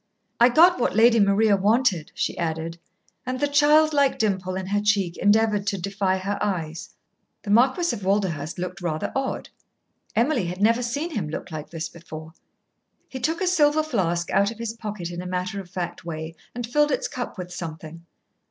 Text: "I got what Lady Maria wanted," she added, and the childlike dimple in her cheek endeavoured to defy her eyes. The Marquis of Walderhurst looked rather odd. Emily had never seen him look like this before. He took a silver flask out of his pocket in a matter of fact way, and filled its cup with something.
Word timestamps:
"I 0.39 0.49
got 0.49 0.79
what 0.79 0.95
Lady 0.95 1.19
Maria 1.19 1.55
wanted," 1.55 2.11
she 2.15 2.35
added, 2.35 2.79
and 3.23 3.39
the 3.39 3.47
childlike 3.47 4.17
dimple 4.17 4.55
in 4.55 4.65
her 4.65 4.81
cheek 4.81 5.15
endeavoured 5.17 5.67
to 5.67 5.77
defy 5.77 6.17
her 6.17 6.39
eyes. 6.41 6.95
The 7.43 7.51
Marquis 7.51 7.95
of 7.95 8.03
Walderhurst 8.03 8.57
looked 8.57 8.81
rather 8.81 9.11
odd. 9.15 9.49
Emily 10.15 10.47
had 10.47 10.59
never 10.59 10.81
seen 10.81 11.11
him 11.11 11.29
look 11.29 11.51
like 11.51 11.69
this 11.69 11.87
before. 11.87 12.33
He 13.09 13.19
took 13.19 13.41
a 13.41 13.45
silver 13.47 13.83
flask 13.83 14.31
out 14.31 14.49
of 14.49 14.57
his 14.57 14.73
pocket 14.73 15.11
in 15.11 15.21
a 15.21 15.27
matter 15.27 15.61
of 15.61 15.69
fact 15.69 16.03
way, 16.03 16.33
and 16.55 16.65
filled 16.65 16.89
its 16.89 17.07
cup 17.07 17.37
with 17.37 17.53
something. 17.53 18.03